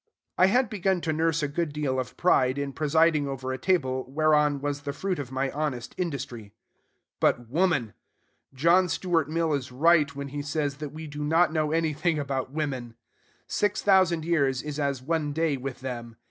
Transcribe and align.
I 0.35 0.47
had 0.47 0.67
begun 0.67 0.99
to 1.01 1.13
nurse 1.13 1.43
a 1.43 1.47
good 1.47 1.71
deal 1.71 1.99
of 1.99 2.17
pride 2.17 2.57
in 2.57 2.73
presiding 2.73 3.27
over 3.27 3.53
a 3.53 3.59
table 3.59 4.03
whereon 4.09 4.59
was 4.59 4.81
the 4.81 4.93
fruit 4.93 5.19
of 5.19 5.31
my 5.31 5.51
honest 5.51 5.93
industry. 5.95 6.53
But 7.19 7.49
woman! 7.49 7.93
John 8.51 8.89
Stuart 8.89 9.29
Mill 9.29 9.53
is 9.53 9.71
right 9.71 10.15
when 10.15 10.29
he 10.29 10.41
says 10.41 10.77
that 10.77 10.89
we 10.89 11.05
do 11.05 11.23
not 11.23 11.53
know 11.53 11.71
anything 11.71 12.17
about 12.17 12.51
women. 12.51 12.95
Six 13.45 13.83
thousand 13.83 14.25
years 14.25 14.63
is 14.63 14.79
as 14.79 15.03
one 15.03 15.33
day 15.33 15.55
with 15.55 15.81
them. 15.81 16.15